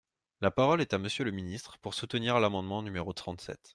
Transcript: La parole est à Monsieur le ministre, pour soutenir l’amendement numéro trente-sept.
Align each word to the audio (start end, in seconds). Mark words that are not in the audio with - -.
La 0.39 0.49
parole 0.49 0.81
est 0.81 0.95
à 0.95 0.97
Monsieur 0.97 1.23
le 1.23 1.29
ministre, 1.29 1.77
pour 1.77 1.93
soutenir 1.93 2.39
l’amendement 2.39 2.81
numéro 2.81 3.13
trente-sept. 3.13 3.69